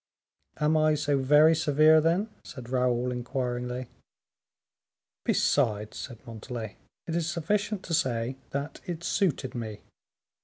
[0.57, 3.85] "Am I so very severe, then?" said Raoul, inquiringly.
[5.25, 9.81] "Besides," said Montalais, "it is sufficient to say that it suited me.